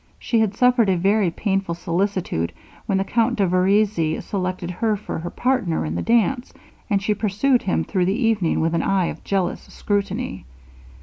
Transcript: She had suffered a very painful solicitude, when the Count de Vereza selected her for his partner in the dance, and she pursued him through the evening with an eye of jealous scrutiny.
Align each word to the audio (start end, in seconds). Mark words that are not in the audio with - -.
She 0.17 0.39
had 0.39 0.55
suffered 0.55 0.89
a 0.89 0.97
very 0.97 1.29
painful 1.29 1.75
solicitude, 1.75 2.53
when 2.87 2.97
the 2.97 3.03
Count 3.03 3.35
de 3.35 3.45
Vereza 3.45 4.19
selected 4.23 4.71
her 4.71 4.95
for 4.97 5.19
his 5.19 5.31
partner 5.33 5.85
in 5.85 5.93
the 5.93 6.01
dance, 6.01 6.51
and 6.89 6.99
she 6.99 7.13
pursued 7.13 7.61
him 7.61 7.83
through 7.83 8.05
the 8.05 8.25
evening 8.27 8.61
with 8.61 8.73
an 8.73 8.81
eye 8.81 9.05
of 9.13 9.23
jealous 9.23 9.61
scrutiny. 9.71 10.45